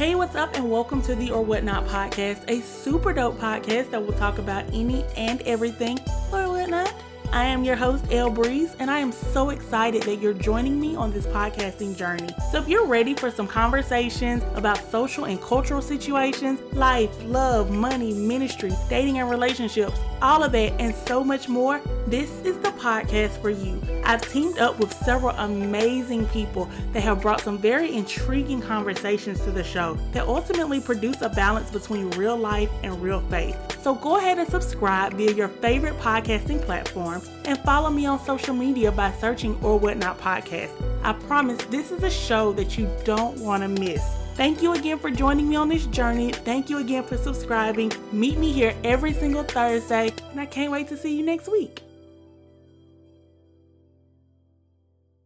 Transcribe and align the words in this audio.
Hey, 0.00 0.14
what's 0.14 0.34
up, 0.34 0.56
and 0.56 0.70
welcome 0.70 1.02
to 1.02 1.14
the 1.14 1.30
Or 1.30 1.42
Whatnot 1.44 1.86
podcast, 1.86 2.48
a 2.48 2.62
super 2.62 3.12
dope 3.12 3.38
podcast 3.38 3.90
that 3.90 4.02
will 4.02 4.14
talk 4.14 4.38
about 4.38 4.64
any 4.72 5.04
and 5.14 5.42
everything 5.42 5.98
or 6.32 6.48
whatnot. 6.48 6.94
I 7.34 7.44
am 7.44 7.64
your 7.64 7.76
host, 7.76 8.06
El 8.10 8.30
Breeze, 8.30 8.74
and 8.78 8.90
I 8.90 8.98
am 8.98 9.12
so 9.12 9.50
excited 9.50 10.04
that 10.04 10.16
you're 10.16 10.32
joining 10.32 10.80
me 10.80 10.96
on 10.96 11.12
this 11.12 11.26
podcasting 11.26 11.98
journey. 11.98 12.30
So, 12.50 12.56
if 12.56 12.66
you're 12.66 12.86
ready 12.86 13.12
for 13.12 13.30
some 13.30 13.46
conversations 13.46 14.42
about 14.54 14.78
social 14.90 15.26
and 15.26 15.38
cultural 15.38 15.82
situations, 15.82 16.60
life, 16.72 17.14
love, 17.24 17.70
money, 17.70 18.14
ministry, 18.14 18.72
dating 18.88 19.18
and 19.18 19.28
relationships, 19.28 20.00
all 20.22 20.42
of 20.42 20.52
that, 20.52 20.80
and 20.80 20.94
so 21.06 21.24
much 21.24 21.48
more, 21.48 21.80
this 22.06 22.30
is 22.44 22.56
the 22.58 22.70
podcast 22.72 23.40
for 23.40 23.50
you. 23.50 23.80
I've 24.04 24.22
teamed 24.22 24.58
up 24.58 24.78
with 24.78 24.92
several 24.92 25.34
amazing 25.36 26.26
people 26.26 26.68
that 26.92 27.00
have 27.02 27.20
brought 27.20 27.40
some 27.40 27.58
very 27.58 27.94
intriguing 27.94 28.60
conversations 28.60 29.40
to 29.44 29.50
the 29.50 29.62
show 29.62 29.94
that 30.12 30.26
ultimately 30.26 30.80
produce 30.80 31.20
a 31.22 31.28
balance 31.28 31.70
between 31.70 32.10
real 32.10 32.36
life 32.36 32.70
and 32.82 33.00
real 33.00 33.20
faith. 33.30 33.56
So 33.82 33.94
go 33.94 34.16
ahead 34.16 34.38
and 34.38 34.48
subscribe 34.48 35.14
via 35.14 35.32
your 35.32 35.48
favorite 35.48 35.98
podcasting 35.98 36.60
platform 36.62 37.22
and 37.44 37.58
follow 37.58 37.90
me 37.90 38.06
on 38.06 38.24
social 38.24 38.54
media 38.54 38.90
by 38.90 39.12
searching 39.12 39.58
Or 39.62 39.78
Whatnot 39.78 40.18
Podcast. 40.20 40.72
I 41.02 41.12
promise 41.12 41.62
this 41.66 41.90
is 41.90 42.02
a 42.02 42.10
show 42.10 42.52
that 42.54 42.76
you 42.76 42.90
don't 43.04 43.38
want 43.40 43.62
to 43.62 43.68
miss. 43.68 44.02
Thank 44.40 44.62
you 44.62 44.72
again 44.72 44.98
for 44.98 45.10
joining 45.10 45.50
me 45.50 45.56
on 45.56 45.68
this 45.68 45.84
journey. 45.84 46.32
Thank 46.32 46.70
you 46.70 46.78
again 46.78 47.04
for 47.04 47.18
subscribing. 47.18 47.92
Meet 48.10 48.38
me 48.38 48.50
here 48.52 48.74
every 48.84 49.12
single 49.12 49.42
Thursday, 49.42 50.10
and 50.30 50.40
I 50.40 50.46
can't 50.46 50.72
wait 50.72 50.88
to 50.88 50.96
see 50.96 51.14
you 51.14 51.22
next 51.22 51.46
week. 51.46 51.82